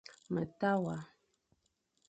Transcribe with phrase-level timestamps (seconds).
[0.33, 0.95] Me ta wa;